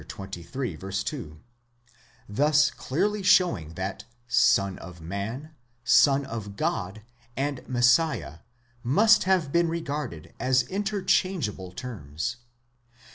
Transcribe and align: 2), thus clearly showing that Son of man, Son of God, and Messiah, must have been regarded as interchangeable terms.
2), 0.03 1.41
thus 2.27 2.71
clearly 2.71 3.21
showing 3.21 3.75
that 3.75 4.05
Son 4.27 4.79
of 4.79 4.99
man, 4.99 5.53
Son 5.83 6.25
of 6.25 6.55
God, 6.55 7.03
and 7.37 7.63
Messiah, 7.69 8.39
must 8.81 9.25
have 9.25 9.51
been 9.51 9.67
regarded 9.67 10.33
as 10.39 10.63
interchangeable 10.63 11.71
terms. 11.71 12.37